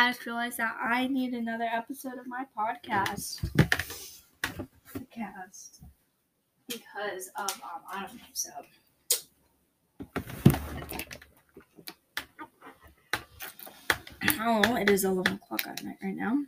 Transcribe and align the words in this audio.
I 0.00 0.12
just 0.12 0.24
realized 0.26 0.58
that 0.58 0.76
I 0.80 1.08
need 1.08 1.32
another 1.32 1.64
episode 1.64 2.18
of 2.20 2.28
my 2.28 2.44
podcast. 2.56 3.40
Podcast. 4.94 5.80
Because 6.68 7.32
of, 7.34 7.50
um, 7.50 7.82
I 7.92 8.06
don't 8.06 8.14
know, 8.14 8.22
so. 8.32 8.50
Oh, 14.38 14.76
it 14.76 14.88
is 14.88 15.02
11 15.02 15.34
o'clock 15.34 15.66
at 15.66 15.82
night 15.82 15.96
right 16.00 16.14
now. 16.14 16.44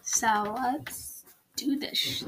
So 0.00 0.56
let's 0.62 1.24
do 1.56 1.78
this. 1.78 2.24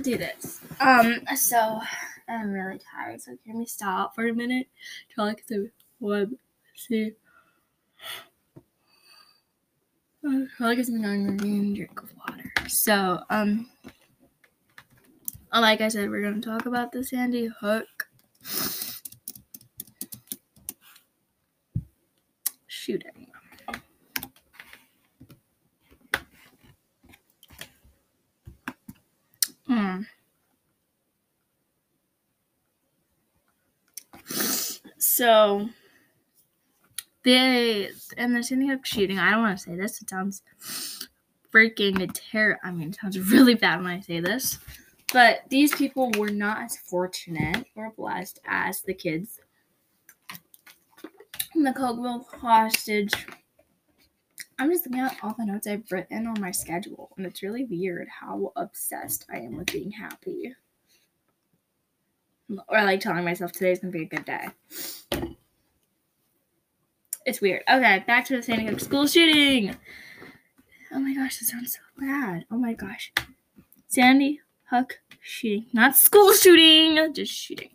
Do 0.00 0.16
this. 0.16 0.62
Um, 0.80 1.20
so 1.36 1.82
I'm 2.26 2.50
really 2.50 2.80
tired, 2.94 3.20
so 3.20 3.36
can 3.44 3.58
we 3.58 3.66
stop 3.66 4.14
for 4.14 4.26
a 4.26 4.32
minute 4.32 4.68
to 5.14 5.22
like 5.22 5.46
the 5.48 5.70
web 6.00 6.32
see? 6.74 7.12
I 10.24 10.46
feel 10.56 10.66
like 10.66 10.78
it's 10.78 10.90
been 10.90 11.04
on 11.04 11.26
a 11.28 11.74
drink 11.74 12.00
of 12.02 12.12
water. 12.16 12.52
So, 12.68 13.22
um, 13.30 13.68
like 15.52 15.80
I 15.80 15.88
said, 15.88 16.10
we're 16.10 16.22
gonna 16.22 16.40
talk 16.40 16.66
about 16.66 16.92
the 16.92 17.04
Sandy 17.04 17.46
Hook 17.60 18.08
shooting. 22.66 23.26
Hmm. 29.66 30.02
So 34.98 35.68
they 37.28 37.90
and 38.16 38.34
the 38.34 38.42
Sandy 38.42 38.68
Hook 38.68 38.86
shooting. 38.86 39.18
I 39.18 39.30
don't 39.30 39.42
want 39.42 39.58
to 39.58 39.64
say 39.64 39.76
this. 39.76 40.00
It 40.00 40.10
sounds 40.10 40.42
freaking 41.52 42.10
terror. 42.14 42.58
I 42.62 42.70
mean, 42.70 42.90
it 42.90 42.98
sounds 43.00 43.18
really 43.30 43.54
bad 43.54 43.82
when 43.82 43.92
I 43.92 44.00
say 44.00 44.20
this. 44.20 44.58
But 45.12 45.42
these 45.48 45.74
people 45.74 46.10
were 46.18 46.30
not 46.30 46.62
as 46.62 46.76
fortunate 46.76 47.66
or 47.74 47.92
blessed 47.96 48.40
as 48.46 48.82
the 48.82 48.94
kids 48.94 49.40
in 51.54 51.62
the 51.62 51.72
Cokeville 51.72 52.26
hostage. 52.26 53.12
I'm 54.58 54.70
just 54.70 54.86
looking 54.86 55.00
at 55.00 55.16
all 55.22 55.34
the 55.38 55.46
notes 55.46 55.66
I've 55.66 55.90
written 55.90 56.26
on 56.26 56.40
my 56.40 56.50
schedule, 56.50 57.10
and 57.16 57.24
it's 57.24 57.42
really 57.42 57.64
weird 57.64 58.08
how 58.08 58.52
obsessed 58.56 59.24
I 59.32 59.38
am 59.38 59.56
with 59.56 59.72
being 59.72 59.92
happy. 59.92 60.52
Or 62.68 62.82
like 62.84 63.00
telling 63.00 63.24
myself 63.24 63.52
today's 63.52 63.78
gonna 63.78 63.92
be 63.92 64.02
a 64.02 64.06
good 64.06 64.24
day. 64.24 64.48
It's 67.28 67.42
weird. 67.42 67.62
Okay, 67.68 68.02
back 68.06 68.24
to 68.24 68.36
the 68.36 68.42
Sandy 68.42 68.64
Hook 68.64 68.80
school 68.80 69.06
shooting. 69.06 69.76
Oh 70.90 70.98
my 70.98 71.12
gosh, 71.14 71.38
this 71.38 71.50
sounds 71.50 71.74
so 71.74 71.80
bad. 71.98 72.46
Oh 72.50 72.56
my 72.56 72.72
gosh. 72.72 73.12
Sandy 73.86 74.40
Hook 74.70 74.98
shooting. 75.20 75.66
Not 75.74 75.94
school 75.94 76.32
shooting, 76.32 77.12
just 77.12 77.30
shooting. 77.30 77.68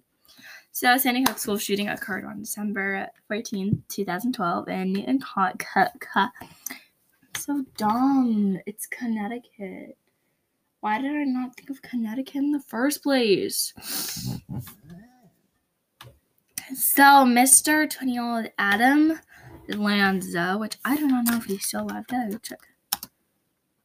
So, 0.72 0.98
Sandy 0.98 1.24
Hook 1.28 1.38
school 1.38 1.59
shooting 1.59 1.88
occurred 1.88 2.26
on 2.26 2.40
December 2.40 3.09
14, 3.28 3.84
2012 3.90 4.70
in 4.70 4.94
Newtown, 4.94 5.54
Connecticut. 5.59 6.31
So 7.38 7.64
dumb. 7.78 8.58
It's 8.66 8.88
Connecticut. 8.88 9.96
Why 10.80 11.00
did 11.00 11.12
I 11.12 11.26
not 11.26 11.56
think 11.56 11.70
of 11.70 11.80
Connecticut 11.84 12.38
in 12.38 12.52
the 12.54 12.59
first 12.59 13.04
place? 13.04 13.72
So, 16.76 17.04
Mr. 17.04 17.88
20 17.88 18.12
year 18.12 18.24
old 18.24 18.48
Adam 18.58 19.20
Lanza, 19.67 20.58
which 20.59 20.78
I 20.83 20.95
do 20.97 21.08
not 21.08 21.25
know 21.25 21.38
if 21.38 21.45
he's 21.45 21.66
still 21.66 21.83
alive. 21.83 22.08
Gotta 22.08 22.39
check. 22.39 22.59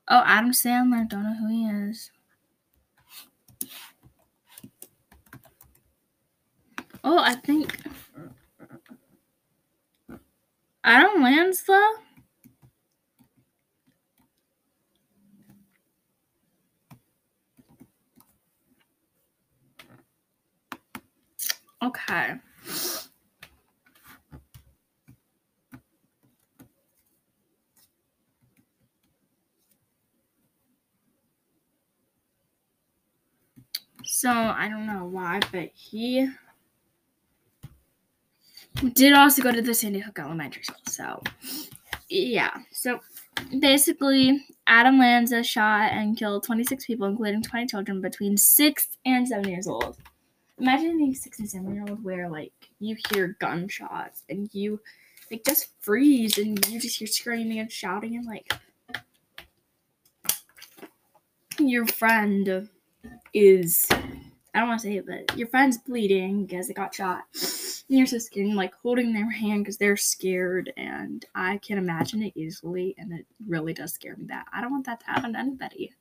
Oh, 0.09 0.23
Adam 0.25 0.53
Sandler. 0.53 1.09
Don't 1.09 1.23
know 1.25 1.35
who 1.35 1.49
he 1.49 1.67
is. 1.67 2.11
Oh, 7.05 7.19
I 7.19 7.35
think 7.35 7.79
Adam 10.85 11.23
Lanza. 11.23 11.81
Okay. 21.83 22.35
So 34.19 34.33
I 34.33 34.69
don't 34.69 34.85
know 34.85 35.05
why, 35.05 35.39
but 35.53 35.71
he 35.75 36.29
did 38.95 39.13
also 39.13 39.43
go 39.43 39.53
to 39.53 39.63
the 39.63 39.73
Sandy 39.73 40.01
Hook 40.01 40.19
Elementary 40.19 40.65
School. 40.65 40.83
So 40.89 41.23
yeah. 42.09 42.51
So 42.73 42.99
basically, 43.61 44.45
Adam 44.67 44.99
Lanza 44.99 45.45
shot 45.45 45.93
and 45.93 46.17
killed 46.17 46.43
26 46.43 46.85
people, 46.85 47.07
including 47.07 47.43
20 47.43 47.67
children 47.67 48.01
between 48.01 48.37
six 48.37 48.99
and 49.07 49.29
seven 49.29 49.49
years 49.49 49.69
old. 49.69 49.99
Imagine 50.59 50.99
being 50.99 51.15
six 51.15 51.39
and 51.39 51.49
seven 51.49 51.73
year 51.73 51.85
old 51.89 52.03
where 52.03 52.29
like 52.29 52.53
you 52.81 52.97
hear 53.13 53.37
gunshots 53.39 54.25
and 54.29 54.53
you 54.53 54.81
like 55.31 55.45
just 55.45 55.69
freeze 55.79 56.39
and 56.39 56.69
you 56.69 56.81
just 56.81 56.99
hear 56.99 57.07
screaming 57.07 57.61
and 57.61 57.71
shouting 57.71 58.17
and 58.17 58.27
like 58.27 58.53
your 61.61 61.87
friend 61.87 62.69
is 63.33 63.87
I 64.59 64.61
don't 64.61 64.69
want 64.69 64.81
to 64.81 64.89
say 64.89 64.97
it, 64.97 65.07
but 65.07 65.39
your 65.39 65.49
friend's 65.49 65.79
bleeding 65.79 66.47
because 66.47 66.69
they 66.69 66.75
got 66.75 66.95
shot. 66.95 67.25
And 67.89 67.99
you're 67.99 68.07
so 68.07 68.19
like 68.55 68.75
holding 68.83 69.13
their 69.13 69.31
hand 69.31 69.65
because 69.65 69.77
they're 69.77 69.97
scared, 69.97 70.73
and 70.77 71.25
I 71.35 71.59
can 71.59 71.79
imagine 71.79 72.23
it 72.23 72.33
easily, 72.35 72.95
and 72.99 73.13
it 73.13 73.27
really 73.47 73.73
does 73.73 73.93
scare 73.93 74.17
me. 74.17 74.27
That 74.29 74.47
I 74.53 74.61
don't 74.61 74.73
want 74.73 74.87
that 74.87 75.01
to 75.01 75.07
happen 75.07 75.35
to 75.35 75.39
anybody. 75.39 75.93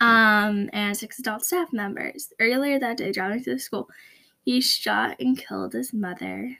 Um, 0.00 0.70
and 0.72 0.96
six 0.96 1.18
adult 1.18 1.44
staff 1.44 1.72
members. 1.72 2.32
Earlier 2.38 2.78
that 2.78 2.98
day, 2.98 3.12
driving 3.12 3.42
to 3.44 3.54
the 3.54 3.58
school, 3.58 3.88
he 4.44 4.60
shot 4.60 5.16
and 5.18 5.38
killed 5.38 5.72
his 5.72 5.92
mother. 5.92 6.58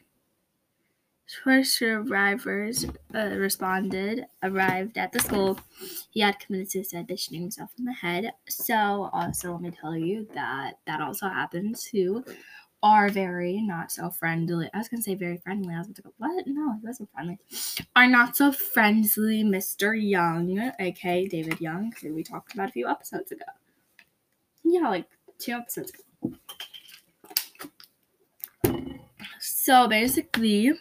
First 1.42 1.78
survivors 1.78 2.86
uh, 3.14 3.30
responded, 3.36 4.26
arrived 4.42 4.98
at 4.98 5.12
the 5.12 5.20
school. 5.20 5.58
He 6.10 6.20
had 6.20 6.38
committed 6.38 6.70
suicide 6.70 7.06
by 7.06 7.16
shooting 7.16 7.42
himself 7.42 7.70
in 7.78 7.84
the 7.84 7.92
head. 7.92 8.32
So, 8.48 9.10
also, 9.12 9.52
let 9.52 9.62
me 9.62 9.70
tell 9.70 9.96
you 9.96 10.28
that 10.34 10.78
that 10.86 11.00
also 11.00 11.28
happened 11.28 11.76
to 11.90 12.24
our 12.82 13.08
very 13.08 13.62
not 13.62 13.90
so 13.90 14.10
friendly. 14.10 14.68
I 14.74 14.78
was 14.78 14.88
gonna 14.88 15.02
say 15.02 15.14
very 15.14 15.38
friendly. 15.38 15.74
I 15.74 15.78
was 15.78 15.88
like, 15.88 16.12
what? 16.18 16.46
No, 16.46 16.74
he 16.74 16.86
wasn't 16.86 17.10
friendly. 17.12 17.38
Our 17.96 18.06
not 18.06 18.36
so 18.36 18.52
friendly 18.52 19.42
Mr. 19.42 19.94
Young, 19.98 20.70
aka 20.78 21.26
David 21.26 21.60
Young, 21.60 21.92
who 22.02 22.14
we 22.14 22.22
talked 22.22 22.52
about 22.52 22.68
a 22.68 22.72
few 22.72 22.86
episodes 22.88 23.32
ago. 23.32 23.44
Yeah, 24.62 24.88
like 24.88 25.08
two 25.38 25.52
episodes 25.52 25.92
ago. 25.92 26.36
So 29.40 29.88
basically, 29.88 30.72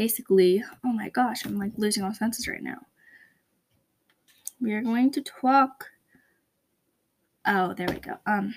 basically, 0.00 0.64
oh 0.82 0.92
my 0.94 1.10
gosh, 1.10 1.44
I'm 1.44 1.58
like 1.58 1.72
losing 1.76 2.02
all 2.02 2.14
senses 2.14 2.48
right 2.48 2.62
now. 2.62 2.78
We 4.58 4.72
are 4.72 4.80
going 4.80 5.10
to 5.10 5.20
talk. 5.20 5.90
Oh, 7.46 7.74
there 7.74 7.86
we 7.86 8.00
go. 8.00 8.16
Um. 8.24 8.54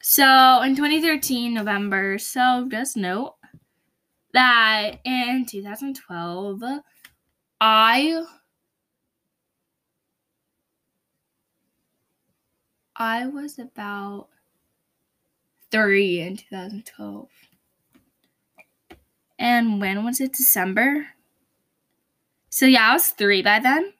So 0.00 0.62
in 0.62 0.74
2013, 0.74 1.52
November, 1.52 2.16
so 2.16 2.66
just 2.70 2.96
note 2.96 3.34
that 4.32 4.92
in 5.04 5.44
2012, 5.46 6.62
I 7.60 8.24
I 12.96 13.26
was 13.26 13.58
about 13.58 14.28
three 15.70 16.20
in 16.20 16.36
2012. 16.36 17.28
And 19.38 19.80
when 19.80 20.04
was 20.04 20.20
it? 20.20 20.32
December? 20.32 21.08
So 22.50 22.66
yeah, 22.66 22.90
I 22.90 22.92
was 22.92 23.08
three 23.08 23.42
by 23.42 23.60
then. 23.60 23.94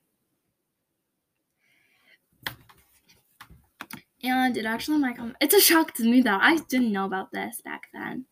And 4.23 4.57
it 4.57 4.67
actually 4.67 4.99
might 4.99 5.17
come. 5.17 5.35
It's 5.41 5.55
a 5.55 5.61
shock 5.61 5.95
to 5.95 6.05
me 6.05 6.21
that 6.23 6.43
I 6.43 6.57
didn't 6.69 6.93
know 6.93 7.07
about 7.07 7.33
this 7.33 7.63
back 7.63 7.89
then. 7.95 8.27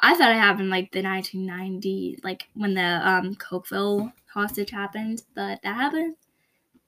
I 0.00 0.16
thought 0.16 0.32
it 0.32 0.38
happened 0.38 0.70
like 0.70 0.90
the 0.90 1.02
1990s, 1.02 2.24
like 2.24 2.48
when 2.54 2.74
the 2.74 3.08
um 3.08 3.36
Cokeville 3.36 4.12
hostage 4.32 4.70
happened, 4.70 5.22
but 5.34 5.62
that 5.62 5.76
happened. 5.76 6.16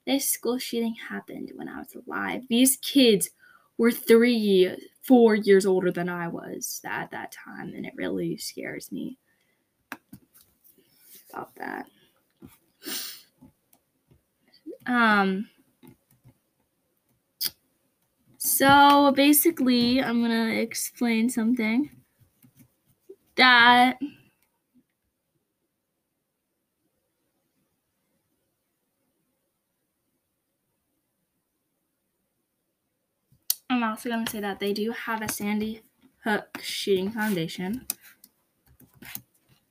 This 0.04 0.28
school 0.28 0.58
shooting 0.58 0.96
happened 1.08 1.52
when 1.54 1.68
I 1.68 1.78
was 1.78 1.94
alive. 1.94 2.42
These 2.48 2.76
kids 2.78 3.30
were 3.78 3.92
three, 3.92 4.74
four 5.02 5.34
years 5.34 5.66
older 5.66 5.90
than 5.90 6.08
I 6.08 6.28
was 6.28 6.80
at 6.84 7.10
that 7.10 7.32
time, 7.32 7.72
and 7.74 7.86
it 7.86 7.92
really 7.96 8.36
scares 8.36 8.90
me 8.90 9.18
about 11.32 11.54
that. 11.56 11.86
Um, 14.86 15.48
so 18.38 19.12
basically, 19.12 20.02
I'm 20.02 20.22
gonna 20.22 20.54
explain 20.54 21.28
something 21.28 21.90
that 23.36 23.98
I'm 33.68 33.82
also 33.82 34.08
going 34.08 34.24
to 34.24 34.30
say 34.30 34.40
that 34.40 34.60
they 34.60 34.72
do 34.72 34.92
have 34.92 35.22
a 35.22 35.28
Sandy 35.28 35.82
Hook 36.24 36.60
Shooting 36.62 37.10
Foundation. 37.10 37.86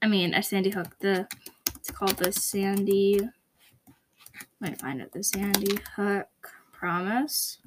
I 0.02 0.08
mean, 0.08 0.34
a 0.34 0.44
Sandy 0.44 0.70
Hook. 0.70 0.98
The 1.00 1.28
it's 1.76 1.92
called 1.92 2.18
the 2.18 2.32
Sandy. 2.32 3.22
Me 4.60 4.76
find 4.76 5.02
it. 5.02 5.12
The 5.12 5.24
Sandy 5.24 5.78
Hook 5.96 6.28
Promise. 6.72 7.60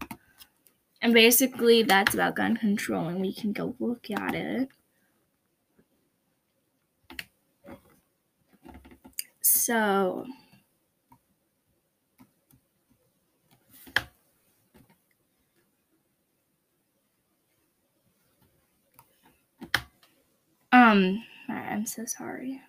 And 1.01 1.15
basically, 1.15 1.83
that's 1.83 2.15
about 2.15 2.37
gun 2.37 2.57
control, 2.57 3.09
and 3.09 3.21
we 3.21 3.33
can 3.33 3.53
go 3.53 3.77
look 3.79 4.11
at 4.11 4.35
it. 4.35 4.69
So, 9.41 10.27
Um, 20.89 21.23
I'm 21.51 21.85
so 21.85 22.07
sorry. 22.07 22.63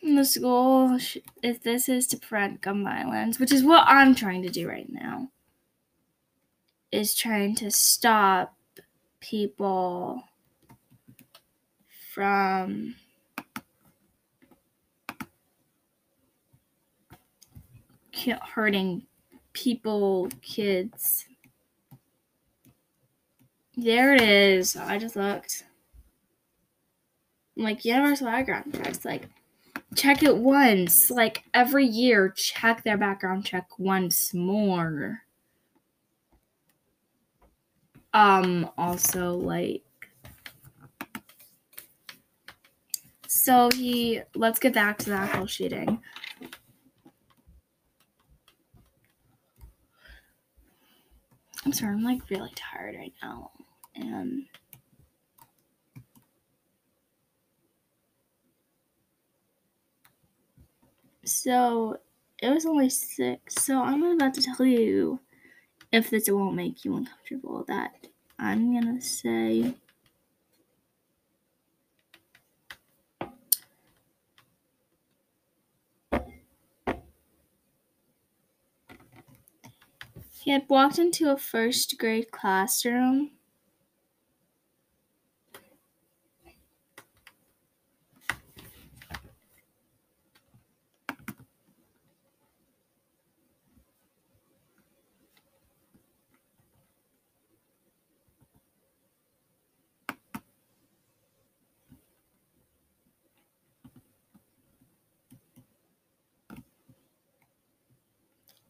The 0.00 0.24
school, 0.24 0.96
if 1.42 1.60
this 1.60 1.88
is 1.88 2.06
to 2.08 2.18
prevent 2.18 2.60
gun 2.60 2.84
violence, 2.84 3.40
which 3.40 3.50
is 3.50 3.64
what 3.64 3.84
I'm 3.88 4.14
trying 4.14 4.42
to 4.42 4.48
do 4.48 4.68
right 4.68 4.88
now, 4.88 5.30
is 6.92 7.16
trying 7.16 7.56
to 7.56 7.70
stop 7.72 8.54
people 9.18 10.22
from 12.14 12.94
hurting 18.54 19.02
people, 19.52 20.28
kids. 20.42 21.26
There 23.76 24.14
it 24.14 24.20
is. 24.20 24.76
I 24.76 24.98
just 24.98 25.16
looked. 25.16 25.64
Like 27.56 27.84
universal 27.84 28.26
background 28.26 28.74
checks. 28.74 29.04
Like 29.04 29.28
check 29.94 30.22
it 30.22 30.36
once. 30.36 31.10
Like 31.10 31.44
every 31.54 31.86
year, 31.86 32.30
check 32.30 32.84
their 32.84 32.98
background 32.98 33.44
check 33.44 33.78
once 33.78 34.32
more. 34.34 35.22
Um, 38.14 38.70
also 38.76 39.34
like 39.34 39.82
so 43.28 43.68
he 43.74 44.20
let's 44.34 44.58
get 44.58 44.74
back 44.74 44.98
to 44.98 45.10
the 45.10 45.16
actual 45.16 45.46
shooting. 45.46 46.00
I'm 51.64 51.72
sorry, 51.72 51.94
I'm 51.94 52.02
like 52.04 52.28
really 52.30 52.52
tired 52.54 52.96
right 52.96 53.12
now. 53.22 53.50
And 53.94 54.46
so 61.24 61.98
it 62.42 62.50
was 62.50 62.66
only 62.66 62.88
six. 62.88 63.56
So 63.56 63.82
I'm 63.82 64.02
about 64.02 64.34
to 64.34 64.42
tell 64.42 64.64
you 64.66 65.20
if 65.92 66.10
this 66.10 66.28
won't 66.30 66.56
make 66.56 66.84
you 66.84 66.96
uncomfortable 66.96 67.64
that 67.68 67.92
I'm 68.38 68.72
gonna 68.72 69.00
say 69.00 69.74
He 80.40 80.50
had 80.52 80.68
walked 80.68 80.98
into 80.98 81.30
a 81.30 81.36
first 81.36 81.98
grade 81.98 82.30
classroom. 82.30 83.37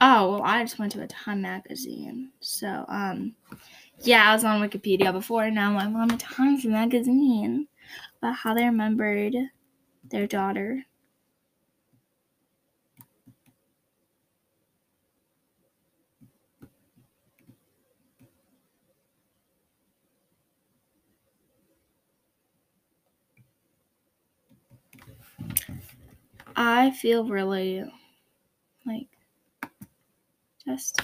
Oh, 0.01 0.31
well, 0.33 0.43
I 0.43 0.63
just 0.65 0.79
went 0.79 0.93
to 0.93 1.03
a 1.03 1.07
Time 1.07 1.43
magazine. 1.43 2.31
So, 2.41 2.85
um, 2.89 3.35
yeah, 4.03 4.31
I 4.31 4.35
was 4.35 4.45
on 4.45 4.61
Wikipedia 4.63 5.13
before. 5.13 5.45
And 5.45 5.55
now 5.57 5.79
I'm 5.79 5.97
on 5.97 6.11
a 6.13 6.19
Times 6.19 6.65
magazine 6.67 7.69
about 8.23 8.37
how 8.37 8.55
they 8.55 8.65
remembered 8.65 9.35
their 10.11 10.27
daughter. 10.29 10.87
I 26.57 26.91
feel 26.91 27.25
really 27.27 27.91
like 28.87 29.09
just 30.69 31.01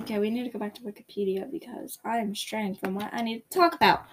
okay. 0.00 0.18
We 0.18 0.30
need 0.30 0.44
to 0.44 0.50
go 0.50 0.58
back 0.58 0.74
to 0.76 0.82
Wikipedia 0.82 1.50
because 1.50 1.98
I 2.04 2.18
am 2.18 2.34
straying 2.34 2.76
from 2.76 2.94
what 2.94 3.12
I 3.12 3.22
need 3.22 3.42
to 3.50 3.58
talk 3.58 3.74
about. 3.74 4.04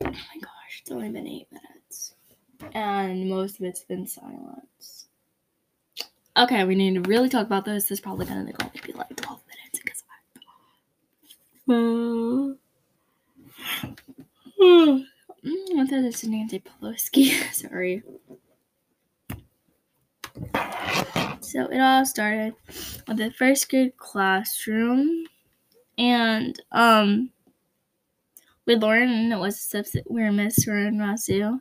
Oh 0.00 0.10
my 0.10 0.38
gosh, 0.40 0.80
it's 0.80 0.90
only 0.90 1.08
been 1.08 1.26
eight 1.26 1.48
minutes, 1.50 2.14
and 2.74 3.28
most 3.28 3.58
of 3.58 3.64
it's 3.66 3.82
been 3.82 4.06
silence. 4.06 5.08
Okay, 6.36 6.64
we 6.64 6.74
need 6.74 7.02
to 7.02 7.08
really 7.08 7.28
talk 7.28 7.46
about 7.46 7.64
this. 7.64 7.84
This 7.84 7.92
is 7.92 8.00
probably 8.00 8.26
gonna 8.26 8.40
only 8.40 8.80
be 8.84 8.92
like 8.92 9.16
twelve 9.16 9.40
minutes 9.48 9.80
because 9.82 10.04
I. 10.08 10.14
Uh, 11.72 12.54
I 15.80 15.86
thought 15.86 16.02
this 16.02 16.22
is 16.24 16.28
Nancy 16.28 16.60
Pelosi. 16.60 17.52
Sorry. 17.52 18.02
So 21.40 21.66
it 21.66 21.80
all 21.80 22.04
started 22.04 22.54
with 23.06 23.16
the 23.16 23.32
first 23.36 23.70
grade 23.70 23.96
classroom, 23.96 25.24
and 25.96 26.60
um, 26.72 27.30
with 28.66 28.82
Lauren, 28.82 29.32
it 29.32 29.38
was 29.38 29.56
a 29.56 29.60
substitute. 29.60 30.10
We 30.10 30.22
were 30.22 30.30
Miss 30.30 30.66
Lauren 30.66 30.98
Rousseau. 30.98 31.60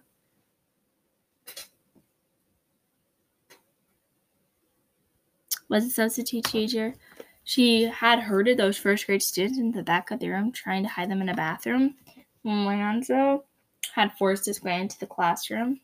Was 5.70 5.86
a 5.86 5.90
substitute 5.90 6.44
teacher. 6.46 6.96
She 7.44 7.84
had 7.84 8.20
herded 8.20 8.58
those 8.58 8.78
first 8.78 9.06
grade 9.06 9.24
students 9.24 9.58
in 9.58 9.72
the 9.72 9.84
back 9.84 10.12
of 10.12 10.20
the 10.20 10.30
room, 10.30 10.52
trying 10.52 10.84
to 10.84 10.90
hide 10.90 11.10
them 11.10 11.22
in 11.22 11.30
a 11.30 11.34
bathroom. 11.34 11.96
Lorenzo 12.44 13.46
had 13.94 14.12
forced 14.18 14.46
his 14.46 14.62
way 14.62 14.82
into 14.82 15.00
the 15.00 15.08
classroom. 15.08 15.80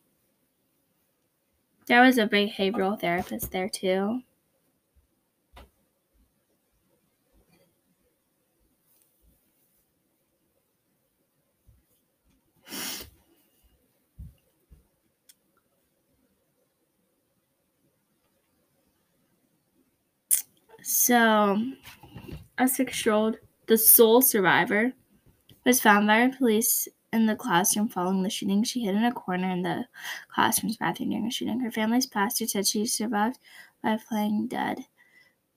There 1.85 2.01
was 2.01 2.17
a 2.17 2.27
behavioral 2.27 2.99
therapist 2.99 3.51
there 3.51 3.69
too. 3.69 4.23
So, 20.81 21.57
a 22.57 22.67
six 22.67 23.05
year 23.05 23.15
old, 23.15 23.37
the 23.67 23.77
sole 23.77 24.21
survivor, 24.21 24.93
was 25.65 25.81
found 25.81 26.07
by 26.07 26.29
police 26.29 26.87
in 27.13 27.27
the 27.27 27.35
classroom 27.35 27.87
following 27.87 28.23
the 28.23 28.29
shooting. 28.29 28.63
She 28.63 28.81
hid 28.81 28.95
in 28.95 29.05
a 29.05 29.13
corner 29.13 29.49
in 29.51 29.61
the 29.61 29.85
classroom's 30.33 30.77
bathroom 30.77 31.09
during 31.09 31.25
the 31.25 31.31
shooting. 31.31 31.59
Her 31.59 31.71
family's 31.71 32.07
pastor 32.07 32.47
said 32.47 32.67
she 32.67 32.85
survived 32.85 33.39
by 33.81 33.97
playing 34.09 34.47
dead. 34.47 34.79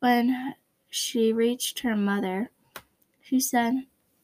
When 0.00 0.54
she 0.90 1.32
reached 1.32 1.80
her 1.80 1.96
mother, 1.96 2.50
she 3.22 3.40
said, 3.40 3.75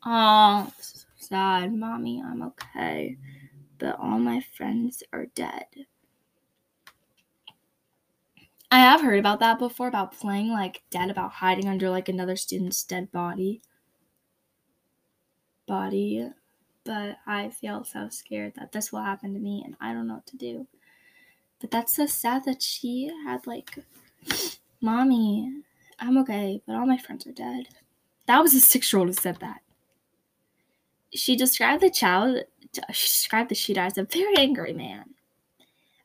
Oh, 0.05 0.71
sad, 1.17 1.73
mommy, 1.73 2.23
I'm 2.25 2.43
okay, 2.43 3.17
but 3.79 3.99
all 3.99 4.19
my 4.19 4.45
friends 4.57 5.03
are 5.12 5.27
dead. 5.35 5.67
I 8.71 8.79
have 8.79 9.03
heard 9.03 9.19
about 9.19 9.41
that 9.41 9.59
before 9.59 9.89
about 9.89 10.19
playing 10.19 10.51
like 10.51 10.83
dead, 10.91 11.11
about 11.11 11.33
hiding 11.33 11.69
under 11.69 11.91
like 11.91 12.09
another 12.09 12.37
student's 12.37 12.83
dead 12.85 13.12
body. 13.12 13.62
Body, 15.67 16.31
but 16.85 17.19
I 17.27 17.51
feel 17.51 17.85
so 17.85 18.09
scared 18.09 18.55
that 18.57 18.73
this 18.73 18.93
will 18.93 19.03
happen 19.03 19.35
to 19.35 19.41
me 19.41 19.62
and 19.65 19.77
I 19.81 19.93
don't 19.93 20.07
know 20.07 20.15
what 20.15 20.27
to 20.27 20.37
do. 20.37 20.67
But 21.61 21.71
that's 21.71 21.95
so 21.97 22.07
sad 22.07 22.45
that 22.45 22.62
she 22.62 23.11
had 23.25 23.47
like, 23.47 23.79
mommy, 24.81 25.62
I'm 25.99 26.19
okay, 26.19 26.61
but 26.67 26.75
all 26.75 26.87
my 26.87 26.99
friends 26.99 27.27
are 27.27 27.33
dead. 27.33 27.69
That 28.27 28.41
was 28.41 28.55
a 28.55 28.61
six 28.61 28.93
year 28.93 29.01
old 29.01 29.09
who 29.09 29.15
said 29.15 29.39
that. 29.41 29.61
She 31.15 31.37
described 31.37 31.83
the 31.83 31.91
child, 31.91 32.43
she 32.93 33.07
described 33.07 33.51
the 33.51 33.55
shooter 33.55 33.81
as 33.81 33.99
a 33.99 34.05
very 34.05 34.37
angry 34.37 34.73
man. 34.73 35.05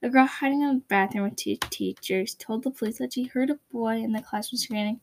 A 0.04 0.10
girl 0.10 0.28
hiding 0.28 0.62
in 0.62 0.76
the 0.76 0.84
bathroom 0.88 1.24
with 1.24 1.38
two 1.38 1.56
teachers 1.72 2.36
told 2.36 2.64
the 2.64 2.70
police 2.70 3.00
that 3.00 3.14
she 3.14 3.24
heard 3.24 3.50
a 3.50 3.58
boy 3.72 3.96
in 3.96 4.12
the 4.12 4.22
classroom 4.22 4.60
screaming, 4.60 5.00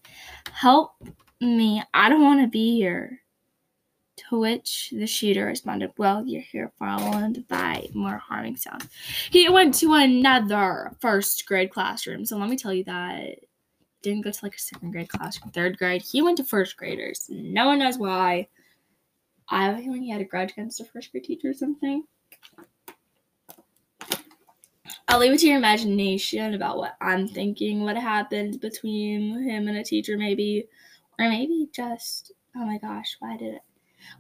Help 0.52 0.92
me, 1.40 1.82
I 1.92 2.08
don't 2.08 2.22
want 2.22 2.40
to 2.42 2.46
be 2.46 2.76
here. 2.76 3.23
To 4.16 4.38
which 4.38 4.92
the 4.92 5.06
shooter 5.06 5.46
responded, 5.46 5.90
Well, 5.98 6.24
you're 6.24 6.42
here 6.42 6.72
followed 6.78 7.48
by 7.48 7.88
more 7.94 8.18
harming 8.18 8.56
sounds. 8.56 8.88
He 9.30 9.48
went 9.48 9.74
to 9.76 9.94
another 9.94 10.96
first 11.00 11.44
grade 11.46 11.70
classroom. 11.70 12.24
So 12.24 12.36
let 12.36 12.48
me 12.48 12.56
tell 12.56 12.72
you 12.72 12.84
that 12.84 13.40
didn't 14.02 14.22
go 14.22 14.30
to 14.30 14.44
like 14.44 14.54
a 14.54 14.58
second 14.58 14.92
grade 14.92 15.08
classroom, 15.08 15.50
third 15.50 15.78
grade. 15.78 16.02
He 16.02 16.22
went 16.22 16.36
to 16.36 16.44
first 16.44 16.76
graders. 16.76 17.26
No 17.28 17.66
one 17.66 17.80
knows 17.80 17.98
why. 17.98 18.48
I 19.48 19.64
have 19.64 19.78
a 19.78 19.82
feeling 19.82 20.02
he 20.02 20.10
had 20.10 20.20
a 20.20 20.24
grudge 20.24 20.52
against 20.52 20.80
a 20.80 20.84
first 20.84 21.10
grade 21.10 21.24
teacher 21.24 21.50
or 21.50 21.54
something. 21.54 22.04
I'll 25.08 25.18
leave 25.18 25.32
it 25.32 25.40
to 25.40 25.46
your 25.46 25.58
imagination 25.58 26.54
about 26.54 26.78
what 26.78 26.96
I'm 27.00 27.28
thinking 27.28 27.82
what 27.82 27.96
happened 27.96 28.60
between 28.60 29.42
him 29.42 29.68
and 29.68 29.76
a 29.76 29.84
teacher, 29.84 30.16
maybe. 30.16 30.68
Or 31.18 31.28
maybe 31.28 31.68
just, 31.72 32.32
oh 32.56 32.64
my 32.64 32.78
gosh, 32.78 33.16
why 33.20 33.36
did 33.36 33.54
it? 33.54 33.62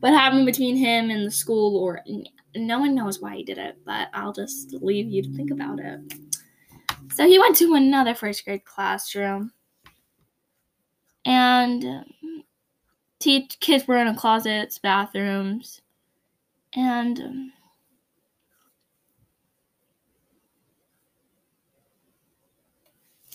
What 0.00 0.12
happened 0.12 0.46
between 0.46 0.76
him 0.76 1.10
and 1.10 1.26
the 1.26 1.30
school, 1.30 1.76
or 1.76 2.00
no 2.54 2.78
one 2.80 2.94
knows 2.94 3.20
why 3.20 3.36
he 3.36 3.44
did 3.44 3.58
it, 3.58 3.78
but 3.84 4.08
I'll 4.12 4.32
just 4.32 4.72
leave 4.74 5.08
you 5.08 5.22
to 5.22 5.32
think 5.34 5.50
about 5.50 5.78
it. 5.80 6.14
So 7.14 7.26
he 7.26 7.38
went 7.38 7.56
to 7.56 7.74
another 7.74 8.14
first 8.14 8.44
grade 8.44 8.64
classroom, 8.64 9.52
and 11.24 12.04
kids 13.20 13.86
were 13.88 13.96
in 13.96 14.14
closets, 14.14 14.78
bathrooms, 14.78 15.80
and 16.74 17.52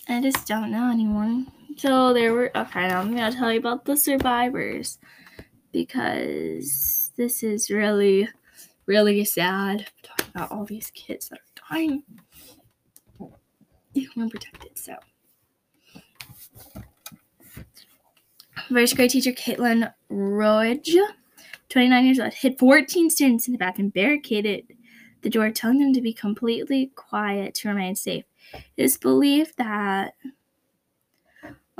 I 0.08 0.20
just 0.20 0.46
don't 0.46 0.70
know 0.70 0.90
anymore. 0.90 1.44
So 1.76 2.12
there 2.12 2.32
were 2.32 2.50
okay. 2.56 2.88
Now 2.88 3.00
I'm 3.00 3.14
gonna 3.16 3.32
tell 3.32 3.52
you 3.52 3.58
about 3.58 3.84
the 3.84 3.96
survivors 3.96 4.98
because 5.72 7.10
this 7.16 7.42
is 7.42 7.70
really, 7.70 8.28
really 8.86 9.24
sad. 9.24 9.86
Talking 10.02 10.26
about 10.34 10.52
all 10.52 10.64
these 10.64 10.90
kids 10.90 11.28
that 11.28 11.38
are 11.38 11.76
dying. 11.76 12.02
Weren't 14.16 14.30
protected, 14.30 14.78
so. 14.78 14.94
First 18.72 18.96
grade 18.96 19.10
teacher 19.10 19.32
Kaitlin 19.32 19.92
Roig, 20.10 20.86
29 21.68 22.04
years 22.04 22.20
old, 22.20 22.32
hit 22.32 22.58
14 22.58 23.10
students 23.10 23.48
in 23.48 23.52
the 23.52 23.58
bathroom, 23.58 23.88
barricaded 23.88 24.64
the 25.22 25.30
door, 25.30 25.50
telling 25.50 25.80
them 25.80 25.92
to 25.92 26.00
be 26.00 26.12
completely 26.12 26.92
quiet 26.94 27.54
to 27.54 27.68
remain 27.68 27.96
safe. 27.96 28.24
It 28.54 28.84
is 28.84 28.96
believed 28.96 29.56
that 29.58 30.14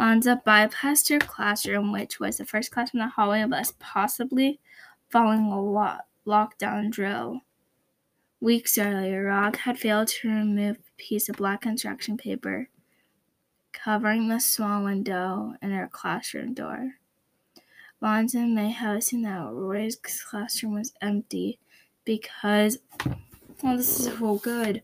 Lanza 0.00 0.40
bypassed 0.46 1.10
her 1.10 1.18
classroom, 1.18 1.92
which 1.92 2.18
was 2.18 2.38
the 2.38 2.46
first 2.46 2.70
class 2.70 2.94
in 2.94 3.00
the 3.00 3.06
hallway, 3.06 3.44
thus 3.46 3.74
possibly 3.78 4.58
following 5.10 5.52
a 5.52 5.60
lo- 5.60 5.98
lockdown 6.26 6.90
drill. 6.90 7.42
Weeks 8.40 8.78
earlier, 8.78 9.26
Roig 9.26 9.56
had 9.56 9.78
failed 9.78 10.08
to 10.08 10.28
remove 10.28 10.76
a 10.76 10.96
piece 10.96 11.28
of 11.28 11.36
black 11.36 11.60
construction 11.60 12.16
paper 12.16 12.70
covering 13.72 14.28
the 14.28 14.40
small 14.40 14.84
window 14.84 15.56
in 15.60 15.70
her 15.70 15.86
classroom 15.86 16.54
door. 16.54 16.92
Lanza 18.00 18.46
may 18.46 18.70
have 18.70 18.96
assumed 18.96 19.26
that 19.26 19.42
Roig's 19.42 19.96
classroom 20.24 20.76
was 20.76 20.94
empty 21.02 21.58
because, 22.06 22.78
well, 23.62 23.76
this 23.76 24.00
is 24.00 24.06
so 24.06 24.36
good, 24.36 24.82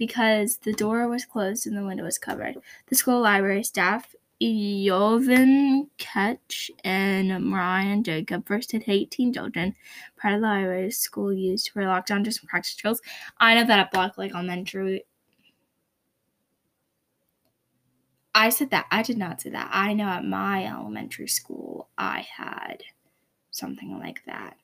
because 0.00 0.56
the 0.56 0.72
door 0.72 1.06
was 1.08 1.26
closed 1.26 1.66
and 1.66 1.76
the 1.76 1.84
window 1.84 2.04
was 2.04 2.16
covered. 2.18 2.56
The 2.86 2.96
school 2.96 3.20
library 3.20 3.62
staff, 3.62 4.14
Yvonne 4.40 5.90
Cech 5.98 6.70
and 6.82 7.44
Mariah 7.44 8.00
Jacob, 8.00 8.46
first 8.46 8.72
hit 8.72 8.88
18 8.88 9.34
children. 9.34 9.76
Part 10.16 10.32
of 10.34 10.40
the 10.40 10.46
library 10.46 10.90
school 10.90 11.34
used 11.34 11.68
for 11.68 11.82
lockdown 11.82 12.24
just 12.24 12.42
practice 12.46 12.74
drills. 12.74 13.02
I 13.36 13.54
know 13.54 13.66
that 13.66 13.78
at 13.78 13.92
Block 13.92 14.16
Lake 14.16 14.32
Elementary 14.34 15.04
I 18.34 18.48
said 18.48 18.70
that. 18.70 18.86
I 18.90 19.02
did 19.02 19.18
not 19.18 19.42
say 19.42 19.50
that. 19.50 19.68
I 19.70 19.92
know 19.92 20.06
at 20.06 20.24
my 20.24 20.64
elementary 20.64 21.28
school 21.28 21.88
I 21.98 22.20
had 22.20 22.84
something 23.50 23.98
like 23.98 24.22
that. 24.24 24.56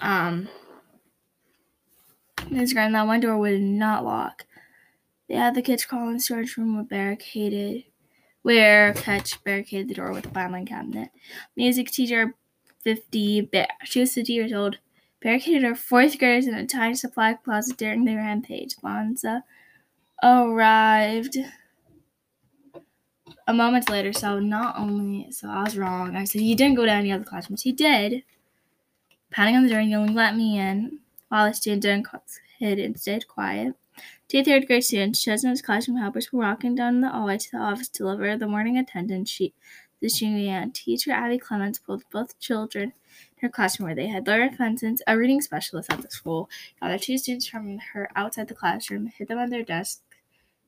Um, 0.00 0.48
this 2.50 2.74
that 2.74 3.06
one 3.06 3.20
door 3.20 3.38
would 3.38 3.60
not 3.60 4.04
lock. 4.04 4.46
They 5.28 5.34
had 5.34 5.54
the 5.54 5.62
kids 5.62 5.84
crawl 5.84 6.08
in 6.08 6.20
storage 6.20 6.56
room 6.56 6.76
were 6.76 6.82
barricaded, 6.82 7.84
where 8.42 8.92
Cech 8.92 9.42
barricaded 9.44 9.88
the 9.88 9.94
door 9.94 10.12
with 10.12 10.26
a 10.26 10.30
filing 10.30 10.66
cabinet. 10.66 11.10
Music 11.56 11.90
teacher, 11.90 12.34
50, 12.82 13.48
she 13.84 14.00
was 14.00 14.14
50 14.14 14.32
years 14.32 14.52
old, 14.52 14.78
barricaded 15.22 15.62
her 15.62 15.74
fourth 15.74 16.18
graders 16.18 16.46
in 16.46 16.54
a 16.54 16.66
tiny 16.66 16.94
supply 16.94 17.34
closet 17.34 17.76
during 17.76 18.04
the 18.04 18.16
rampage. 18.16 18.74
Lanza 18.82 19.44
arrived 20.22 21.38
a 23.46 23.54
moment 23.54 23.88
later. 23.88 24.12
So 24.12 24.38
not 24.38 24.78
only 24.78 25.30
so 25.30 25.48
I 25.48 25.64
was 25.64 25.76
wrong. 25.76 26.16
I 26.16 26.24
said 26.24 26.40
he 26.40 26.54
didn't 26.54 26.76
go 26.76 26.84
to 26.84 26.92
any 26.92 27.12
other 27.12 27.24
classrooms. 27.24 27.62
He 27.62 27.72
did. 27.72 28.24
Pounding 29.30 29.56
on 29.56 29.62
the 29.62 29.70
door 29.70 29.78
and 29.78 29.90
yelling, 29.90 30.14
"Let 30.14 30.36
me 30.36 30.58
in!" 30.58 30.98
While 31.32 31.48
the 31.48 31.54
student 31.54 31.80
didn't 31.80 32.08
hid 32.58 32.78
and 32.78 33.00
stayed 33.00 33.26
quiet. 33.26 33.74
Two 34.28 34.44
third 34.44 34.66
grade 34.66 34.84
students, 34.84 35.24
chosen 35.24 35.50
as 35.50 35.62
classroom 35.62 35.96
helpers, 35.96 36.30
were 36.30 36.40
walking 36.40 36.74
down 36.74 37.00
the 37.00 37.08
hallway 37.08 37.38
to 37.38 37.50
the 37.52 37.56
office 37.56 37.88
to 37.88 38.02
deliver 38.02 38.36
the 38.36 38.46
morning 38.46 38.76
attendance 38.76 39.30
sheet. 39.30 39.54
The 40.02 40.10
student 40.10 40.36
began. 40.36 40.72
Teacher 40.72 41.10
Abby 41.10 41.38
Clements 41.38 41.78
pulled 41.78 42.04
both 42.12 42.38
children 42.38 42.92
in 42.92 43.40
her 43.40 43.48
classroom 43.48 43.86
where 43.86 43.94
they 43.94 44.08
had 44.08 44.26
Laura 44.26 44.52
Fenton, 44.52 44.98
a 45.06 45.16
reading 45.16 45.40
specialist 45.40 45.90
at 45.90 46.02
the 46.02 46.10
school, 46.10 46.50
gathered 46.82 47.00
two 47.00 47.16
students 47.16 47.46
from 47.48 47.78
her 47.94 48.10
outside 48.14 48.48
the 48.48 48.54
classroom, 48.54 49.06
hid 49.06 49.28
them 49.28 49.38
on 49.38 49.48
their 49.48 49.64
desk, 49.64 50.02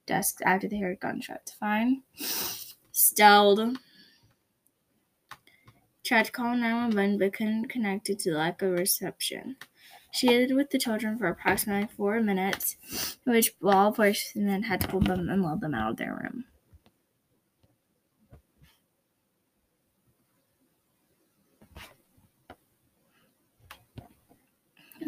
desks 0.07 0.41
after 0.47 0.67
they 0.67 0.79
heard 0.79 0.99
gunshots. 0.99 1.53
Fine. 1.53 2.05
Stelled. 2.91 3.77
Tried 6.05 6.25
to 6.25 6.33
call 6.33 6.57
911 6.57 7.19
but 7.19 7.35
couldn't 7.35 7.69
connect 7.69 8.09
it 8.09 8.21
to 8.21 8.33
lack 8.33 8.63
of 8.63 8.71
reception. 8.71 9.57
She 10.15 10.29
hid 10.29 10.55
with 10.55 10.71
the 10.71 10.79
children 10.79 11.19
for 11.19 11.27
approximately 11.27 11.89
four 11.97 12.21
minutes, 12.21 12.77
in 13.27 13.33
which 13.33 13.51
law 13.61 13.89
enforcement 13.89 14.67
had 14.67 14.81
to 14.83 14.87
pull 14.89 15.01
them 15.01 15.29
and 15.29 15.43
load 15.43 15.61
them 15.61 15.75
out 15.75 15.91
of 15.91 15.97
their 15.97 16.15
room. 16.15 16.45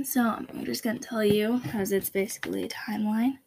So 0.04 0.22
I'm 0.22 0.64
just 0.64 0.82
gonna 0.82 0.98
tell 0.98 1.24
you, 1.24 1.60
because 1.62 1.92
it's 1.92 2.10
basically 2.10 2.64
a 2.64 2.68
timeline. 2.68 3.38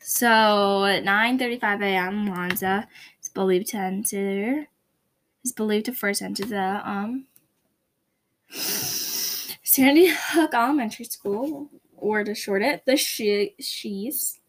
So 0.00 0.84
at 0.84 1.04
9:35 1.04 1.82
a.m., 1.82 2.26
Lanza 2.26 2.86
is 3.20 3.30
believed 3.30 3.68
to 3.68 3.78
enter. 3.78 4.68
Is 5.42 5.52
believed 5.52 5.86
to 5.86 5.92
first 5.92 6.20
enter 6.20 6.44
the 6.44 6.82
um 6.88 7.26
Sandy 9.76 10.08
Hook 10.08 10.54
Elementary 10.54 11.04
School, 11.04 11.68
or 11.98 12.24
to 12.24 12.34
short 12.34 12.62
it, 12.62 12.86
the 12.86 12.96
she- 12.96 13.54
Shees, 13.60 14.40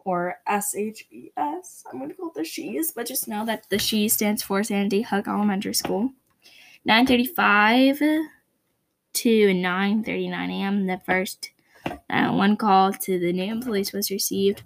or 0.00 0.36
S 0.46 0.74
H 0.74 1.06
E 1.10 1.30
S. 1.34 1.82
I'm 1.90 1.98
going 1.98 2.10
to 2.10 2.14
call 2.14 2.28
it 2.28 2.34
the 2.34 2.44
Shees, 2.44 2.92
but 2.94 3.06
just 3.06 3.26
know 3.26 3.46
that 3.46 3.70
the 3.70 3.78
She 3.78 4.06
stands 4.10 4.42
for 4.42 4.62
Sandy 4.62 5.00
Hook 5.00 5.26
Elementary 5.26 5.72
School. 5.72 6.12
9:35 6.86 8.26
to 9.14 9.54
9:39 9.54 10.50
a.m. 10.50 10.86
The 10.86 11.00
first 11.06 11.52
uh, 12.10 12.30
one 12.30 12.58
call 12.58 12.92
to 12.92 13.18
the 13.18 13.32
Newtown 13.32 13.62
police 13.62 13.94
was 13.94 14.10
received. 14.10 14.62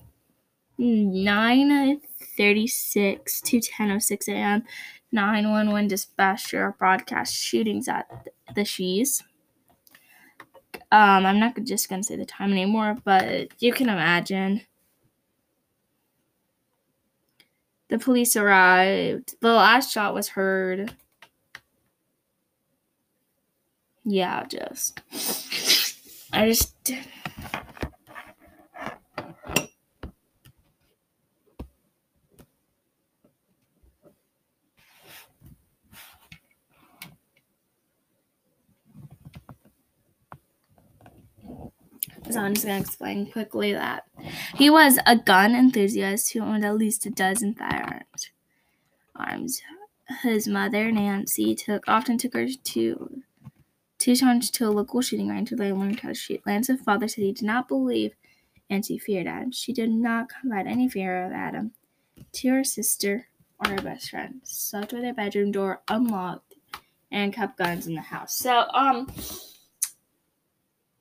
9:36 0.77 3.41
to 3.43 3.61
10:06 3.61 4.29
a.m. 4.29 4.65
911 5.13 5.87
dispatcher 5.87 6.75
broadcast 6.81 7.33
shootings 7.33 7.87
at 7.87 8.27
the 8.57 8.65
Shees. 8.65 9.23
Um, 10.95 11.27
I'm 11.27 11.41
not 11.41 11.61
just 11.65 11.89
gonna 11.89 12.05
say 12.05 12.15
the 12.15 12.25
time 12.25 12.53
anymore, 12.53 12.97
but 13.05 13.49
you 13.61 13.73
can 13.73 13.89
imagine. 13.89 14.61
The 17.89 17.99
police 17.99 18.37
arrived. 18.37 19.35
The 19.41 19.53
last 19.55 19.91
shot 19.93 20.15
was 20.15 20.29
heard. 20.29 20.95
Yeah, 24.05 24.45
just. 24.45 25.01
I 26.33 26.47
just. 26.47 26.75
So 42.35 42.41
I'm 42.41 42.55
just 42.55 42.67
gonna 42.67 42.81
explain 42.81 43.31
quickly 43.31 43.75
that 43.75 44.09
he 44.57 44.69
was 44.69 44.99
a 45.07 45.17
gun 45.17 45.55
enthusiast 45.55 46.33
who 46.33 46.41
owned 46.41 46.65
at 46.65 46.77
least 46.77 47.07
a 47.07 47.11
dozen 47.11 47.55
firearms. 47.55 48.31
Arms. 49.15 49.63
His 50.23 50.49
mother, 50.49 50.91
Nancy, 50.91 51.55
took 51.55 51.85
often 51.87 52.19
took 52.19 52.35
her 52.35 52.49
to 52.49 53.23
times 53.99 54.51
to 54.51 54.67
a 54.67 54.71
local 54.71 55.01
shooting 55.01 55.29
range 55.29 55.53
where 55.53 55.59
they 55.59 55.73
learned 55.73 56.01
how 56.01 56.09
to 56.09 56.15
shoot. 56.15 56.43
Lanza's 56.45 56.81
father 56.81 57.07
said 57.07 57.23
he 57.23 57.33
did 57.33 57.47
not 57.47 57.69
believe 57.69 58.17
Nancy 58.69 58.99
feared 58.99 59.29
Adam. 59.29 59.53
She 59.53 59.73
did 59.73 59.91
not 59.91 60.29
confide 60.29 60.67
any 60.67 60.89
fear 60.89 61.25
of 61.25 61.33
Adam 61.33 61.71
to 62.33 62.49
her 62.49 62.65
sister 62.65 63.29
or 63.65 63.71
her 63.71 63.81
best 63.81 64.11
friend. 64.11 64.41
Slept 64.43 64.93
with 64.93 65.03
their 65.03 65.15
bedroom 65.15 65.53
door 65.53 65.83
unlocked 65.87 66.57
and 67.13 67.33
kept 67.33 67.59
guns 67.59 67.87
in 67.87 67.95
the 67.95 68.01
house. 68.01 68.35
So, 68.35 68.67
um, 68.75 69.07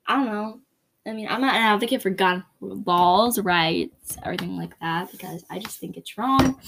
I 0.06 0.16
don't 0.16 0.26
know. 0.26 0.60
I 1.06 1.12
mean, 1.12 1.28
I'm 1.28 1.42
not 1.42 1.54
an 1.54 1.62
advocate 1.62 2.00
for 2.00 2.10
gun 2.10 2.44
laws, 2.60 3.38
rights, 3.38 4.16
everything 4.22 4.56
like 4.56 4.78
that, 4.80 5.10
because 5.10 5.44
I 5.50 5.58
just 5.58 5.78
think 5.78 5.96
it's 5.96 6.16
wrong. 6.16 6.58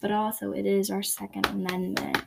But 0.00 0.10
also, 0.10 0.52
it 0.52 0.66
is 0.66 0.90
our 0.90 1.02
Second 1.02 1.46
Amendment. 1.46 2.20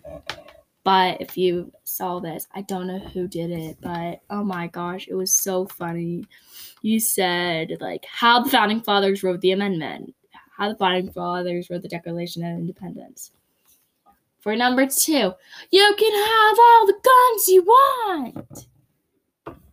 But 0.85 1.19
if 1.19 1.37
you 1.37 1.73
saw 1.83 2.19
this, 2.19 2.47
I 2.55 2.61
don't 2.61 2.87
know 2.87 2.99
who 2.99 3.27
did 3.27 3.51
it, 3.51 3.77
but 3.81 4.21
oh 4.29 4.45
my 4.45 4.67
gosh, 4.67 5.09
it 5.09 5.15
was 5.15 5.33
so 5.33 5.65
funny. 5.65 6.23
You 6.81 7.01
said, 7.01 7.77
like, 7.81 8.05
how 8.09 8.41
the 8.41 8.49
founding 8.49 8.79
fathers 8.79 9.21
wrote 9.21 9.41
the 9.41 9.51
amendment, 9.51 10.15
how 10.55 10.69
the 10.69 10.77
founding 10.77 11.11
fathers 11.11 11.69
wrote 11.69 11.81
the 11.81 11.89
Declaration 11.89 12.45
of 12.45 12.57
Independence. 12.57 13.31
For 14.39 14.55
number 14.55 14.87
two, 14.87 15.33
you 15.71 15.95
can 15.99 16.13
have 16.13 16.57
all 16.57 16.87
the 16.87 16.93
guns 17.03 17.47
you 17.49 17.63
want 17.63 18.67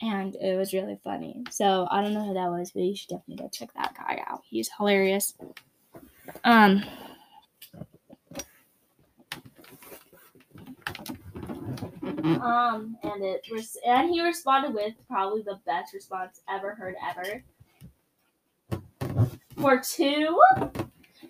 and 0.05 0.37
it 0.37 0.57
was 0.57 0.73
really 0.73 0.99
funny. 1.03 1.43
So 1.51 1.89
I 1.91 2.03
don't 2.03 2.15
know 2.15 2.25
who 2.27 2.35
that 2.35 2.51
was, 2.51 2.73
but 2.73 2.83
you 2.83 2.95
should 2.97 3.09
definitely 3.09 3.43
go 3.43 3.49
check 3.49 3.73
that 3.75 3.95
guy 3.97 4.23
out. 4.27 4.43
He's 4.45 4.71
hilarious. 4.77 5.35
Um. 6.45 6.85
Um, 12.25 12.97
and 13.03 13.23
it 13.23 13.47
was, 13.51 13.77
and 13.87 14.11
he 14.11 14.23
responded 14.23 14.75
with 14.75 14.95
probably 15.09 15.43
the 15.43 15.59
best 15.67 15.93
response 15.93 16.41
ever 16.49 16.75
heard 16.75 16.95
ever. 17.11 17.43
For 19.61 19.81
two, 19.81 20.43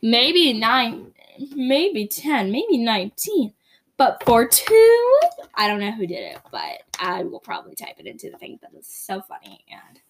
maybe 0.03 0.53
nine, 0.53 1.13
maybe 1.55 2.07
ten, 2.07 2.51
maybe 2.51 2.79
nineteen. 2.79 3.53
But 3.97 4.23
for 4.25 4.47
two, 4.47 5.21
I 5.55 5.69
don't 5.69 5.81
know 5.81 5.93
who 5.93 6.07
did 6.07 6.35
it, 6.35 6.39
but 6.51 6.83
I 6.99 7.23
will 7.23 7.41
probably 7.41 7.75
type 7.75 7.97
it 7.99 8.07
into 8.07 8.31
the 8.31 8.39
thing 8.39 8.59
that 8.63 8.75
is 8.77 8.89
so 8.89 9.23
funny. 9.23 9.65
And 9.71 10.01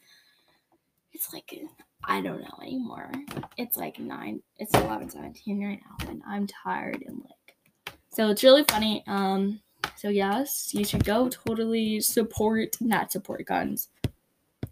it's 1.13 1.33
like, 1.33 1.55
I 2.03 2.21
don't 2.21 2.41
know 2.41 2.59
anymore. 2.63 3.11
It's 3.57 3.77
like 3.77 3.99
9, 3.99 4.43
it's 4.59 4.75
11, 4.75 5.11
17 5.11 5.65
right 5.65 5.81
now, 5.81 6.09
and 6.09 6.23
I'm 6.27 6.47
tired 6.47 7.05
and 7.07 7.19
like, 7.19 7.97
so 8.09 8.31
it's 8.31 8.43
really 8.43 8.65
funny. 8.71 9.05
Um, 9.07 9.61
so 9.97 10.09
yes, 10.09 10.71
you 10.73 10.85
should 10.85 11.05
go 11.05 11.29
totally 11.29 12.01
support, 12.01 12.77
not 12.81 13.13
support 13.13 13.45
guns, 13.45 13.89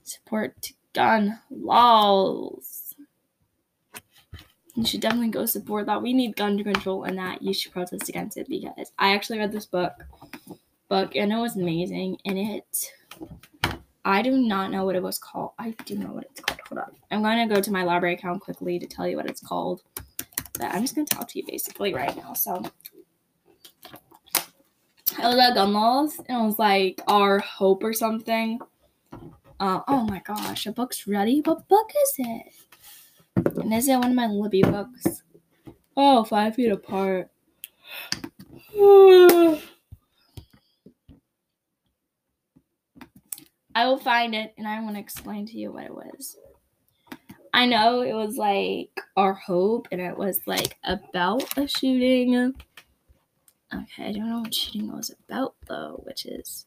support 0.05 0.73
gun 0.95 1.39
laws 1.51 2.82
you 4.75 4.87
should 4.87 5.01
definitely 5.01 5.29
go 5.29 5.47
support 5.47 5.87
that. 5.87 6.03
We 6.03 6.13
need 6.13 6.37
gun 6.37 6.63
control 6.63 7.05
and 7.05 7.19
that 7.19 7.43
you 7.43 7.53
should 7.53 7.73
protest 7.73 8.09
against 8.09 8.37
it 8.37 8.49
because 8.49 8.93
I 8.99 9.15
actually 9.15 9.39
read 9.39 9.53
this 9.53 9.67
book 9.67 9.93
book 10.89 11.17
and 11.17 11.33
it 11.33 11.37
was 11.37 11.57
amazing 11.57 12.19
and 12.25 12.39
it 12.39 12.93
I 14.05 14.21
do 14.21 14.37
not 14.37 14.71
know 14.71 14.85
what 14.85 14.97
it 14.97 15.03
was 15.03 15.19
called. 15.19 15.53
I 15.59 15.71
do 15.85 15.97
know 15.97 16.09
what 16.13 16.25
it's 16.25 16.41
called. 16.41 16.61
Hold 16.69 16.79
on. 16.81 16.97
I'm 17.11 17.23
gonna 17.23 17.47
go 17.47 17.61
to 17.61 17.73
my 17.73 17.85
library 17.85 18.15
account 18.15 18.41
quickly 18.41 18.79
to 18.79 18.87
tell 18.87 19.07
you 19.07 19.17
what 19.17 19.29
it's 19.29 19.41
called. 19.41 19.83
But 20.55 20.65
I'm 20.65 20.83
just 20.83 20.95
gonna 20.95 21.07
talk 21.07 21.29
to 21.29 21.39
you 21.39 21.47
basically 21.47 21.95
right 21.95 22.17
now. 22.17 22.33
So 22.33 22.63
it 25.19 25.23
was 25.23 25.35
about 25.35 25.55
gun 25.55 25.73
laws 25.73 26.19
and 26.29 26.43
it 26.43 26.47
was 26.47 26.59
like 26.59 27.01
our 27.07 27.39
hope 27.39 27.85
or 27.85 27.93
something. 27.93 28.59
Uh, 29.61 29.81
oh 29.87 30.05
my 30.05 30.21
gosh, 30.25 30.67
a 30.67 30.73
book's 30.73 31.07
ready. 31.07 31.41
What 31.45 31.69
book 31.69 31.91
is 32.05 32.15
it? 32.19 32.55
And 33.63 33.73
it 33.73 33.97
one 33.97 34.11
of 34.11 34.15
my 34.15 34.27
Libby 34.27 34.63
books? 34.63 35.23
Oh, 35.97 36.25
five 36.25 36.57
feet 36.57 36.73
apart. 36.73 37.31
I 43.75 43.87
will 43.87 43.99
find 43.99 44.35
it 44.35 44.53
and 44.59 44.67
I 44.67 44.81
want 44.81 44.97
to 44.97 45.01
explain 45.01 45.47
to 45.47 45.57
you 45.57 45.73
what 45.73 45.85
it 45.85 45.95
was. 45.95 46.37
I 47.55 47.67
know 47.67 48.01
it 48.01 48.15
was 48.15 48.37
like 48.37 48.91
our 49.17 49.35
hope 49.35 49.87
and 49.93 50.01
it 50.01 50.17
was 50.17 50.41
like 50.47 50.77
about 50.85 51.57
a 51.57 51.69
shooting. 51.69 52.55
Okay, 53.73 54.09
I 54.09 54.13
don't 54.13 54.29
know 54.29 54.41
what 54.41 54.55
shooting 54.55 54.91
was 54.91 55.15
about 55.29 55.55
though, 55.69 56.03
which 56.05 56.27
is. 56.27 56.67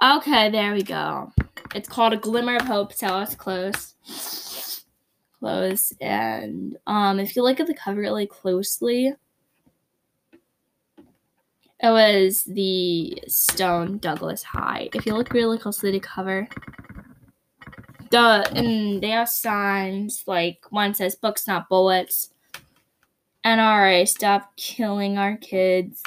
Okay, 0.00 0.50
there 0.50 0.72
we 0.72 0.82
go. 0.82 1.32
It's 1.74 1.88
called 1.88 2.12
A 2.12 2.16
Glimmer 2.16 2.56
of 2.56 2.62
Hope. 2.62 2.92
So 2.92 3.20
it's 3.20 3.34
close. 3.34 4.84
Close. 5.38 5.92
And 6.00 6.76
um, 6.86 7.18
if 7.18 7.34
you 7.34 7.42
look 7.42 7.60
at 7.60 7.66
the 7.66 7.74
cover 7.74 8.00
really 8.00 8.26
closely, 8.26 9.14
it 11.82 11.90
was 11.90 12.44
the 12.44 13.20
Stone 13.26 13.98
Douglas 13.98 14.44
High. 14.44 14.88
If 14.94 15.04
you 15.04 15.14
look 15.14 15.32
really 15.32 15.58
closely 15.58 15.88
at 15.90 15.92
the 15.92 16.00
cover, 16.00 16.46
the 18.10 18.48
and 18.54 19.02
they 19.02 19.08
have 19.08 19.28
signs 19.28 20.24
like 20.26 20.64
one 20.70 20.94
says 20.94 21.16
"Books, 21.16 21.48
not 21.48 21.68
bullets." 21.68 22.30
NRA, 23.44 24.06
stop 24.06 24.54
killing 24.54 25.18
our 25.18 25.36
kids. 25.36 26.02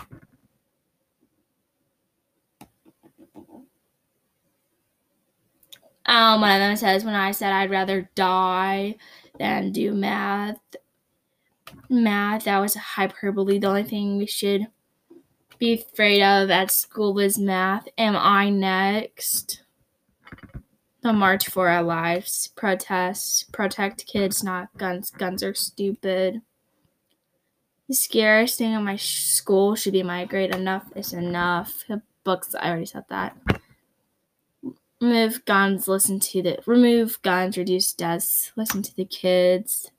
Um, 6.06 6.42
one 6.42 6.52
of 6.52 6.60
them 6.60 6.76
says, 6.76 7.04
when 7.04 7.16
I 7.16 7.32
said 7.32 7.52
I'd 7.52 7.72
rather 7.72 8.10
die 8.16 8.96
than 9.40 9.72
do 9.72 9.94
math, 9.94 10.60
math, 11.90 12.44
that 12.46 12.60
was 12.60 12.76
hyperbole. 12.76 13.58
The 13.58 13.68
only 13.68 13.84
thing 13.84 14.18
we 14.18 14.28
should 14.28 14.68
be 15.58 15.74
afraid 15.74 16.22
of 16.22 16.50
at 16.52 16.72
school 16.72 17.18
is 17.20 17.40
math. 17.40 17.88
Am 17.98 18.16
I 18.16 18.50
next? 18.50 19.64
The 21.02 21.14
March 21.14 21.50
for 21.50 21.70
Our 21.70 21.84
Lives 21.84 22.50
protest. 22.56 23.52
Protect 23.52 24.06
kids, 24.06 24.44
not 24.44 24.76
guns. 24.78 25.12
Guns 25.12 25.44
are 25.44 25.54
stupid. 25.54 26.42
The 27.88 27.94
scariest 27.94 28.58
thing 28.58 28.74
in 28.74 28.84
my 28.84 28.96
school 28.96 29.76
should 29.76 29.94
be 29.94 30.02
my 30.02 30.26
grade. 30.26 30.54
Enough 30.56 30.86
is 30.96 31.14
enough. 31.14 31.84
The 31.88 32.02
books, 32.24 32.56
I 32.60 32.70
already 32.70 32.86
said 32.86 33.06
that 33.10 33.38
remove 35.02 35.46
guns, 35.46 35.88
listen 35.88 36.20
to 36.20 36.42
the 36.42 36.60
remove 36.66 37.22
guns, 37.22 37.58
reduce 37.58 37.94
deaths, 37.94 38.52
listen 38.56 38.82
to 38.84 38.96
the 38.96 39.06
kids. 39.06 39.92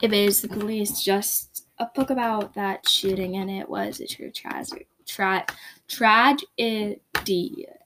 Evades 0.00 0.42
the 0.42 0.48
police. 0.48 1.02
Just 1.02 1.66
a 1.78 1.86
book 1.94 2.10
about 2.10 2.54
that 2.54 2.88
shooting, 2.88 3.36
and 3.36 3.50
it 3.50 3.68
was 3.68 4.00
a 4.00 4.06
true 4.06 4.30
tragedy. 4.30 4.86
Tra- 5.06 5.46
tragedy, 5.88 7.00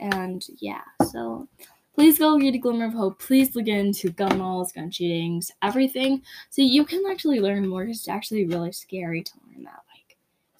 and 0.01 0.45
yeah. 0.59 0.83
So 1.11 1.49
please 1.95 2.19
go 2.19 2.37
read 2.37 2.55
a 2.55 2.59
glimmer 2.59 2.87
of 2.87 2.95
hope 2.95 3.19
please 3.19 3.55
look 3.55 3.69
into 3.69 4.11
gun 4.11 4.39
laws 4.39 4.73
gun 4.73 4.91
shootings 4.91 5.51
everything 5.61 6.23
so 6.51 6.63
you 6.63 6.85
can 6.85 7.03
actually 7.11 7.39
learn 7.39 7.69
more 7.69 7.85
it's 7.85 8.09
actually 8.09 8.47
really 8.47 8.73
scary 8.73 9.23
to 9.23 9.33
learn 9.47 9.65
that 9.65 9.83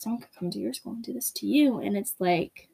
someone 0.03 0.21
could 0.21 0.35
come 0.39 0.51
to 0.51 0.59
your 0.59 0.73
school 0.73 0.93
and 0.93 1.05
do 1.05 1.13
this 1.13 1.31
to 1.31 1.47
you 1.47 1.79
and 1.79 1.97
it's 1.97 2.15
like 2.19 2.69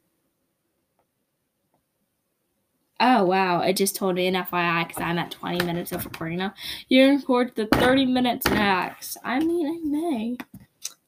Oh 3.01 3.25
wow! 3.25 3.61
It 3.61 3.75
just 3.75 3.95
told 3.95 4.17
me 4.17 4.27
an 4.27 4.35
FYI 4.35 4.89
because 4.89 5.01
I'm 5.01 5.19
at 5.19 5.31
20 5.31 5.65
minutes 5.65 5.93
of 5.93 6.05
recording 6.05 6.39
now. 6.39 6.53
You 6.89 7.11
record 7.11 7.53
the 7.55 7.67
30 7.67 8.07
minutes 8.07 8.49
max. 8.51 9.17
I 9.23 9.39
mean, 9.39 9.69
I 9.69 9.79
may 9.89 10.37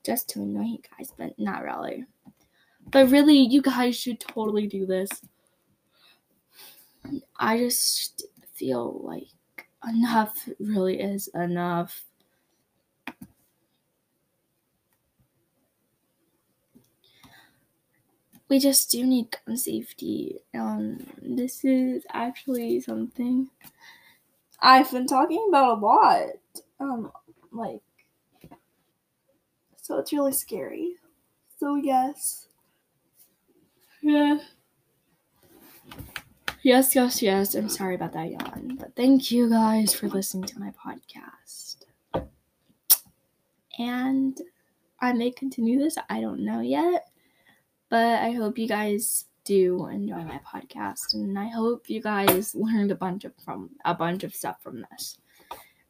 just 0.05 0.29
to 0.31 0.43
annoy 0.43 0.67
you 0.67 0.79
guys, 0.97 1.13
but 1.19 1.37
not 1.37 1.65
really. 1.65 2.05
But 2.93 3.11
really, 3.11 3.39
you 3.39 3.61
guys 3.61 3.97
should 3.97 4.21
totally 4.21 4.69
do 4.69 4.87
this. 4.87 5.11
I 7.37 7.59
just 7.59 8.25
feel 8.55 9.01
like 9.03 9.27
enough 9.89 10.49
really 10.61 11.01
is 11.01 11.29
enough. 11.35 12.05
We 18.51 18.59
just 18.59 18.91
do 18.91 19.07
need 19.07 19.35
gun 19.47 19.57
safety. 19.57 20.41
Um, 20.55 21.07
this 21.23 21.65
is 21.65 22.05
actually 22.13 22.81
something 22.81 23.49
I've 24.59 24.91
been 24.91 25.07
talking 25.07 25.47
about 25.49 25.79
a 25.79 25.81
lot. 25.81 26.27
Um, 26.81 27.13
like, 27.53 27.81
so 29.81 29.99
it's 29.99 30.13
really 30.13 30.33
scary. 30.33 30.97
So 31.59 31.77
yes, 31.77 32.49
yeah. 34.03 34.39
Yes, 36.63 36.95
yes, 36.95 37.23
yes. 37.23 37.55
I'm 37.55 37.71
sorry 37.71 37.95
about 37.95 38.13
that 38.13 38.31
yawn, 38.31 38.77
but 38.79 38.95
thank 38.95 39.31
you 39.31 39.49
guys 39.49 39.95
for 39.95 40.09
listening 40.09 40.45
to 40.45 40.59
my 40.59 40.73
podcast. 40.73 41.77
And 43.79 44.39
I 45.01 45.13
may 45.15 45.31
continue 45.31 45.79
this. 45.79 45.97
I 46.11 46.21
don't 46.21 46.45
know 46.45 46.61
yet. 46.61 47.11
But 47.91 48.23
I 48.23 48.31
hope 48.31 48.57
you 48.57 48.69
guys 48.69 49.27
do 49.45 49.87
enjoy 49.89 50.23
my 50.23 50.41
podcast 50.47 51.15
and 51.15 51.39
I 51.39 51.49
hope 51.49 51.91
you 51.91 52.01
guys 52.01 52.55
learned 52.55 52.93
a 52.93 52.95
bunch 52.95 53.25
of 53.25 53.33
from 53.45 53.71
a 53.85 53.95
bunch 53.95 54.25
of 54.25 54.35
stuff 54.35 54.63
from 54.63 54.85
this. 54.91 55.19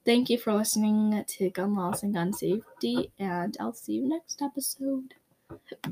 Thank 0.05 0.31
you 0.31 0.39
for 0.39 0.55
listening 0.55 1.23
to 1.27 1.51
Gun 1.51 1.77
Laws 1.77 2.03
and 2.03 2.15
Gun 2.15 2.33
Safety 2.33 3.13
and 3.19 3.57
I'll 3.61 3.75
see 3.75 3.93
you 3.95 4.09
next 4.09 4.41
episode. 4.41 5.15